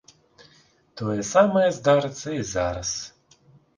Тое 1.01 1.25
самае 1.33 1.67
здарыцца 1.77 2.29
і 2.39 2.51
зараз. 2.53 2.89